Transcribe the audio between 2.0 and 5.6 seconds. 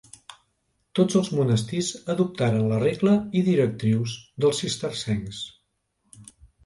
adoptaren la regla i directrius dels cistercencs.